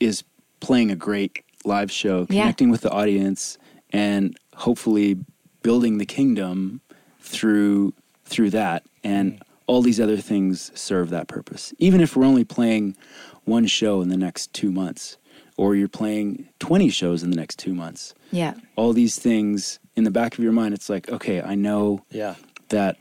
[0.00, 0.24] is
[0.60, 2.72] playing a great live show, connecting yeah.
[2.72, 3.58] with the audience,
[3.90, 5.16] and hopefully
[5.62, 6.80] building the kingdom
[7.20, 7.94] through
[8.24, 8.84] through that.
[9.04, 9.42] And mm.
[9.66, 11.72] all these other things serve that purpose.
[11.78, 12.96] Even if we're only playing
[13.44, 15.18] one show in the next two months,
[15.56, 18.14] or you're playing 20 shows in the next two months.
[18.30, 18.54] Yeah.
[18.76, 22.36] All these things in the back of your mind, it's like, okay, I know yeah.
[22.70, 22.96] that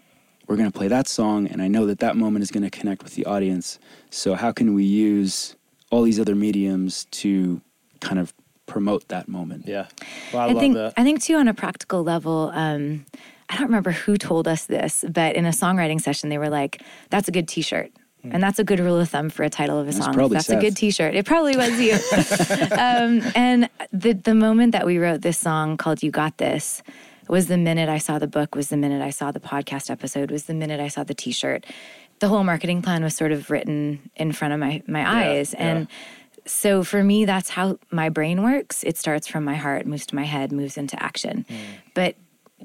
[0.47, 2.69] we're going to play that song, and I know that that moment is going to
[2.69, 3.79] connect with the audience.
[4.09, 5.55] So, how can we use
[5.91, 7.61] all these other mediums to
[8.01, 8.33] kind of
[8.71, 9.67] promote that moment?
[9.67, 9.87] Yeah.
[10.33, 10.93] Well, I, I think, that.
[10.97, 13.05] I think, too, on a practical level, um,
[13.49, 16.81] I don't remember who told us this, but in a songwriting session, they were like,
[17.09, 17.91] that's a good t shirt.
[18.21, 18.29] Hmm.
[18.33, 20.15] And that's a good rule of thumb for a title of a song.
[20.29, 20.57] That's Seth.
[20.57, 21.15] a good T-shirt.
[21.15, 21.93] It probably was you.
[22.77, 26.83] um, and the the moment that we wrote this song called "You Got This,"
[27.27, 30.29] was the minute I saw the book, was the minute I saw the podcast episode,
[30.29, 31.65] was the minute I saw the t shirt.
[32.19, 35.55] The whole marketing plan was sort of written in front of my, my yeah, eyes.
[35.55, 35.95] And yeah.
[36.51, 38.83] So for me, that's how my brain works.
[38.83, 41.45] It starts from my heart, moves to my head, moves into action.
[41.49, 41.57] Mm.
[41.93, 42.15] But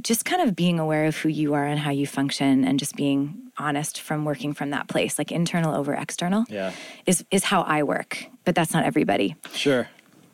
[0.03, 2.97] just kind of being aware of who you are and how you function and just
[2.97, 6.71] being honest from working from that place like internal over external yeah.
[7.07, 9.89] is is how i work but that's not everybody sure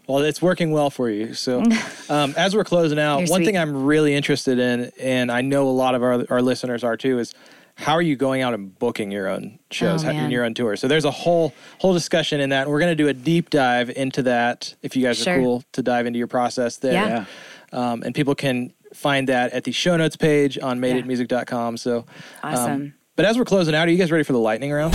[0.08, 1.32] well, it's working well for you.
[1.32, 1.62] So,
[2.10, 3.46] um, as we're closing out, You're one sweet.
[3.46, 6.96] thing I'm really interested in, and I know a lot of our, our listeners are
[6.96, 7.34] too, is
[7.74, 10.76] how are you going out and booking your own shows, oh, your own tour?
[10.76, 13.50] So there's a whole whole discussion in that, and we're going to do a deep
[13.50, 14.74] dive into that.
[14.82, 15.34] If you guys sure.
[15.34, 17.24] are cool to dive into your process there, yeah.
[17.72, 21.78] Um, and people can find that at the show notes page on madeitmusic.com.
[21.78, 22.04] So um,
[22.42, 22.72] awesome.
[22.72, 24.94] Um, but as we're closing out, are you guys ready for the lightning round?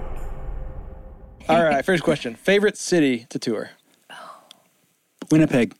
[1.48, 2.36] All right, first question.
[2.36, 3.72] Favorite city to tour?
[5.32, 5.76] Winnipeg.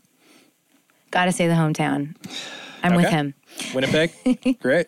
[1.12, 2.16] Gotta say the hometown.
[2.84, 3.04] I'm okay.
[3.04, 3.34] with him.
[3.74, 4.60] Winnipeg?
[4.62, 4.88] Great.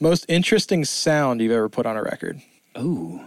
[0.00, 2.40] Most interesting sound you've ever put on a record?
[2.74, 3.24] Oh.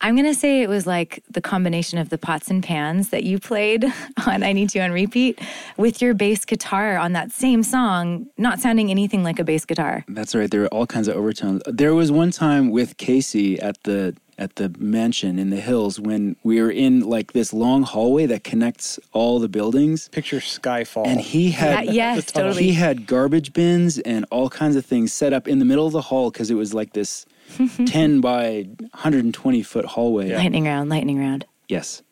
[0.00, 3.24] I'm going to say it was like the combination of the pots and pans that
[3.24, 3.84] you played
[4.26, 5.40] on I Need You on repeat
[5.76, 10.04] with your bass guitar on that same song, not sounding anything like a bass guitar.
[10.08, 10.50] That's right.
[10.50, 11.62] There were all kinds of overtones.
[11.66, 16.36] There was one time with Casey at the at the mansion in the hills when
[16.44, 20.08] we were in like this long hallway that connects all the buildings.
[20.10, 21.08] Picture Skyfall.
[21.08, 22.62] And he had yeah, yes, totally.
[22.62, 25.92] He had garbage bins and all kinds of things set up in the middle of
[25.92, 27.26] the hall because it was like this
[27.86, 30.34] 10 by 120 foot hallway.
[30.34, 31.46] Lightning round, lightning round.
[31.68, 32.02] Yes.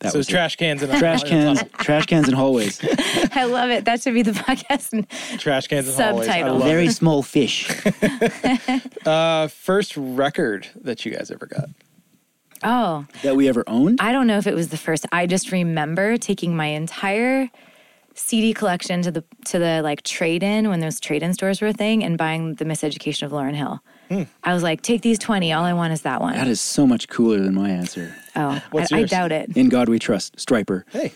[0.00, 0.58] That so was trash it.
[0.58, 2.80] cans and trash cans, trash cans and hallways.
[3.32, 3.86] I love it.
[3.86, 5.38] That should be the podcast.
[5.38, 6.58] Trash cans and subtitle.
[6.58, 6.92] Very it.
[6.92, 7.70] small fish.
[9.06, 11.70] uh, first record that you guys ever got.
[12.62, 14.00] Oh, that we ever owned.
[14.00, 15.06] I don't know if it was the first.
[15.12, 17.50] I just remember taking my entire
[18.14, 21.68] CD collection to the to the like trade in when those trade in stores were
[21.68, 23.80] a thing and buying the Miseducation of Lauryn Hill.
[24.08, 24.22] Hmm.
[24.44, 25.52] I was like, take these 20.
[25.52, 26.34] All I want is that one.
[26.34, 28.14] That is so much cooler than my answer.
[28.36, 29.56] Oh, I, I, doubt it.
[29.56, 30.36] In God we trust.
[30.36, 30.84] Stryper.
[30.90, 31.12] Hey,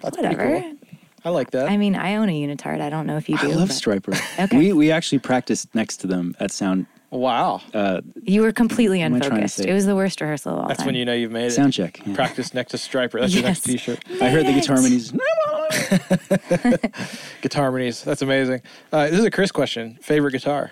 [0.00, 0.60] that's Whatever.
[0.60, 0.76] Cool.
[1.24, 1.68] I like that.
[1.68, 2.80] I mean, I own a unitard.
[2.80, 3.52] I don't know if you do.
[3.52, 3.76] I love but...
[3.76, 4.44] Stryper.
[4.44, 4.56] okay.
[4.56, 6.86] We, we actually practiced next to them at Sound.
[7.10, 7.60] Wow.
[7.74, 9.60] Uh, you were completely unfocused.
[9.60, 10.86] It was the worst rehearsal of all That's time.
[10.86, 11.50] when you know you've made it.
[11.50, 12.00] Sound check.
[12.06, 12.14] Yeah.
[12.14, 13.20] Practice next to Stryper.
[13.20, 13.36] That's yes.
[13.42, 14.02] your next t shirt.
[14.20, 15.12] I heard the guitar harmonies.
[17.42, 18.02] guitar harmonies.
[18.02, 18.62] That's amazing.
[18.90, 19.98] Uh, this is a Chris question.
[20.00, 20.70] Favorite guitar?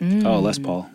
[0.00, 0.24] Mm.
[0.24, 0.88] Oh, Les Paul.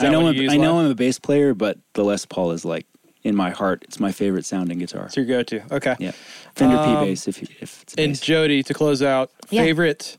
[0.00, 2.86] I know, I'm, I know I'm a bass player, but the Les Paul is like
[3.22, 3.84] in my heart.
[3.84, 5.06] It's my favorite sounding guitar.
[5.06, 5.62] It's your go-to.
[5.70, 5.96] Okay.
[5.98, 6.12] Yeah.
[6.54, 7.28] Fender um, P bass.
[7.28, 9.62] If you, if it's and Jodi to close out, yeah.
[9.62, 10.16] favorite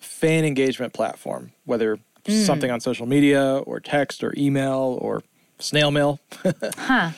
[0.00, 2.46] fan engagement platform, whether mm.
[2.46, 5.22] something on social media or text or email or
[5.58, 6.20] snail mail.
[6.78, 7.10] huh.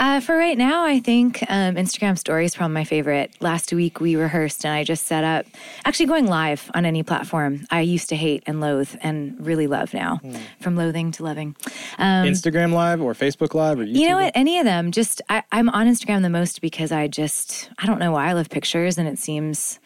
[0.00, 3.32] Uh, for right now, I think um, Instagram stories probably my favorite.
[3.40, 5.46] Last week we rehearsed and I just set up,
[5.84, 7.66] actually going live on any platform.
[7.70, 10.40] I used to hate and loathe and really love now, mm.
[10.60, 11.56] from loathing to loving.
[11.98, 13.96] Um, Instagram live or Facebook live or YouTube?
[13.96, 14.32] You know what?
[14.36, 14.92] Any of them.
[14.92, 18.34] Just I, I'm on Instagram the most because I just I don't know why I
[18.34, 19.80] love pictures and it seems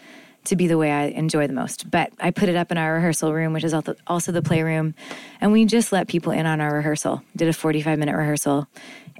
[0.44, 1.90] to be the way I enjoy the most.
[1.90, 3.74] But I put it up in our rehearsal room, which is
[4.06, 4.94] also the playroom,
[5.40, 7.22] and we just let people in on our rehearsal.
[7.36, 8.66] Did a 45 minute rehearsal,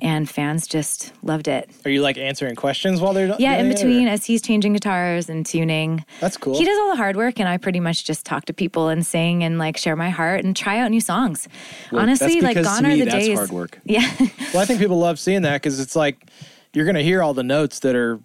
[0.00, 1.70] and fans just loved it.
[1.84, 5.46] Are you like answering questions while they're yeah in between as he's changing guitars and
[5.46, 6.04] tuning?
[6.20, 6.58] That's cool.
[6.58, 9.06] He does all the hard work, and I pretty much just talk to people and
[9.06, 11.48] sing and like share my heart and try out new songs.
[11.92, 13.38] Well, Honestly, like gone are the that's days.
[13.38, 13.78] hard work.
[13.84, 14.08] Yeah.
[14.52, 16.30] well, I think people love seeing that because it's like
[16.72, 18.18] you're going to hear all the notes that are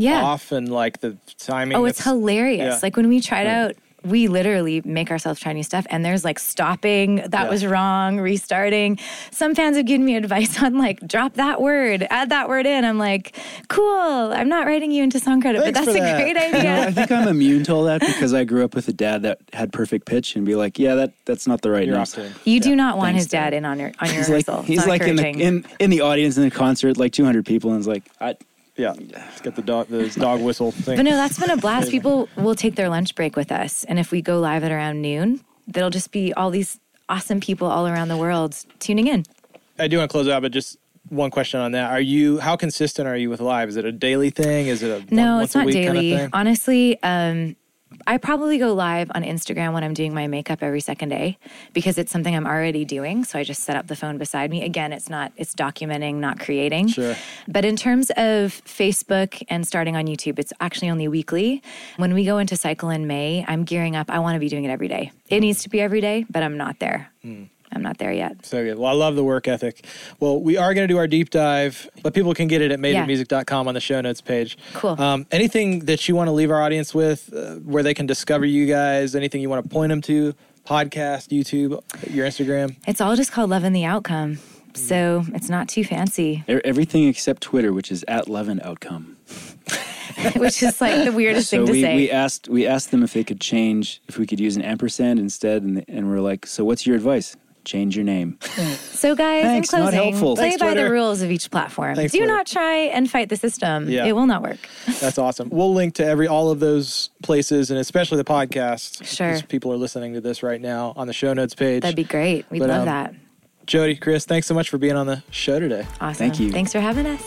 [0.00, 0.22] Yeah.
[0.22, 1.76] off and like the timing.
[1.76, 2.74] Oh, it's hilarious.
[2.74, 2.78] yeah.
[2.82, 6.38] Like when we tried out, we literally make ourselves try new stuff, and there's like
[6.38, 7.48] stopping, that Yeah.
[7.50, 8.98] was wrong, restarting.
[9.30, 12.86] Some fans have given me advice on like, drop that word, add that word in.
[12.86, 13.36] I'm like,
[13.68, 16.16] cool, I'm not writing you into song credit, Thanks but that's for a that.
[16.32, 18.88] great You know, I think I'm immune to all that because I grew up with
[18.88, 21.84] a dad that had perfect pitch and be like, yeah, that that's not the right
[21.86, 22.00] You're note.
[22.02, 22.32] off to.
[22.44, 23.52] you do not want Thanks, his dad Dad.
[23.58, 24.58] in on your on your He's like rehearsal.
[24.60, 27.70] It's he's like in the in, in the audience in the concert, like 200 people,
[27.72, 28.34] and it's like, I,
[28.80, 28.94] Yeah,
[29.30, 30.96] it's got the dog, the dog whistle thing.
[30.96, 31.90] But no, that's been a blast.
[31.90, 33.84] People will take their lunch break with us.
[33.84, 37.68] And if we go live at around noon, there'll just be all these awesome people
[37.68, 39.24] all around the world tuning in.
[39.78, 40.78] I do want to close out, but just
[41.08, 43.68] one question on that: Are you how consistent are you with live?
[43.68, 44.66] Is it a daily thing?
[44.68, 46.28] Is it a No, it's not week kind of daily.
[46.32, 47.56] Honestly, um,
[48.06, 51.38] I probably go live on Instagram when I'm doing my makeup every second day
[51.72, 53.24] because it's something I'm already doing.
[53.24, 54.62] So I just set up the phone beside me.
[54.64, 56.88] Again, it's not, it's documenting, not creating.
[56.88, 57.16] Sure.
[57.48, 61.62] But in terms of Facebook and starting on YouTube, it's actually only weekly.
[61.96, 64.10] When we go into cycle in May, I'm gearing up.
[64.10, 65.12] I want to be doing it every day.
[65.28, 67.10] It needs to be every day, but I'm not there.
[67.22, 67.44] Hmm.
[67.72, 68.44] I'm not there yet.
[68.44, 68.78] So good.
[68.78, 69.84] Well, I love the work ethic.
[70.18, 72.80] Well, we are going to do our deep dive, but people can get it at
[72.80, 73.04] Yeah.
[73.06, 74.58] madeitmusic.com on the show notes page.
[74.74, 75.00] Cool.
[75.00, 78.44] Um, anything that you want to leave our audience with, uh, where they can discover
[78.44, 79.14] you guys?
[79.14, 80.34] Anything you want to point them to?
[80.66, 81.80] Podcast, YouTube,
[82.12, 82.76] your Instagram.
[82.86, 84.38] It's all just called Love and the Outcome.
[84.74, 89.16] So it's not too fancy, everything except Twitter, which is at Levin Outcome.
[90.36, 91.96] which is like the weirdest So thing to we, say.
[91.96, 95.18] we asked we asked them if they could change if we could use an ampersand
[95.18, 97.36] instead, and, and we're like, so what's your advice?
[97.64, 98.38] Change your name.
[98.40, 100.34] So, guys, Thanks, in not closing, helpful.
[100.36, 100.84] play Thanks, by Twitter.
[100.88, 101.94] the rules of each platform.
[101.94, 102.32] Thanks, Do Twitter.
[102.32, 103.88] not try and fight the system.
[103.88, 104.06] Yeah.
[104.06, 104.58] It will not work.
[105.00, 105.50] That's awesome.
[105.50, 109.04] We'll link to every all of those places, and especially the podcast.
[109.04, 109.28] Sure.
[109.28, 111.82] because People are listening to this right now on the show notes page.
[111.82, 112.46] That'd be great.
[112.50, 113.14] We'd But, love um, that.
[113.66, 115.86] Jodi, Chris, thanks so much for being on the show today.
[116.00, 116.14] Awesome.
[116.14, 116.50] thank you.
[116.50, 117.22] Thanks for having us.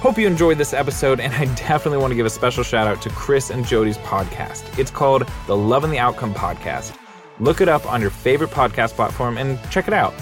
[0.00, 3.02] Hope you enjoyed this episode, and I definitely want to give a special shout out
[3.02, 4.78] to Chris and Jodi's podcast.
[4.78, 6.96] It's called the Love and the Outcome Podcast.
[7.40, 10.12] Look it up on your favorite podcast platform and check it out.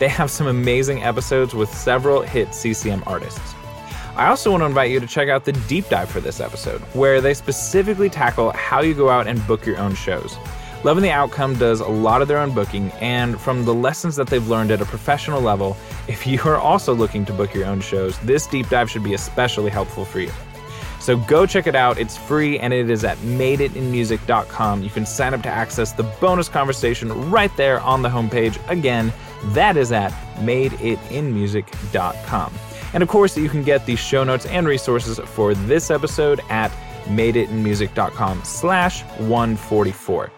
[0.00, 3.54] They have some amazing episodes with several hit CCM artists.
[4.16, 6.80] I also want to invite you to check out the deep dive for this episode,
[6.94, 10.36] where they specifically tackle how you go out and book your own shows.
[10.84, 14.16] Love and the Outcome does a lot of their own booking, and from the lessons
[14.16, 15.76] that they've learned at a professional level,
[16.08, 19.14] if you are also looking to book your own shows, this deep dive should be
[19.14, 20.30] especially helpful for you.
[21.04, 21.98] So go check it out.
[21.98, 24.82] It's free and it is at madeitinmusic.com.
[24.82, 28.58] You can sign up to access the bonus conversation right there on the homepage.
[28.70, 29.12] Again,
[29.48, 32.54] that is at madeitinmusic.com.
[32.94, 36.70] And of course, you can get the show notes and resources for this episode at
[37.04, 40.32] madeitinmusic.com slash 144.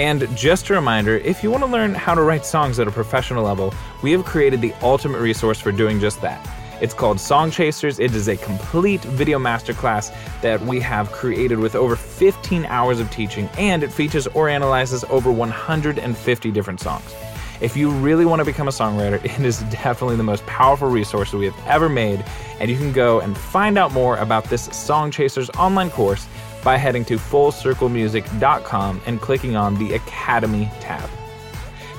[0.00, 2.90] And just a reminder if you want to learn how to write songs at a
[2.90, 3.72] professional level,
[4.02, 6.44] we have created the ultimate resource for doing just that.
[6.80, 7.98] It's called Song Chasers.
[7.98, 10.12] It is a complete video masterclass
[10.42, 15.04] that we have created with over 15 hours of teaching, and it features or analyzes
[15.04, 17.14] over 150 different songs.
[17.60, 21.32] If you really want to become a songwriter, it is definitely the most powerful resource
[21.32, 22.24] we have ever made,
[22.60, 26.26] and you can go and find out more about this Song Chasers online course
[26.64, 31.08] by heading to fullcirclemusic.com and clicking on the Academy tab.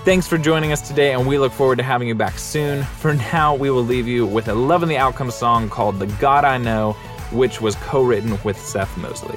[0.05, 2.83] Thanks for joining us today, and we look forward to having you back soon.
[2.83, 6.05] For now, we will leave you with a Love and the Outcome song called The
[6.05, 6.91] God I Know,
[7.31, 9.35] which was co written with Seth Mosley.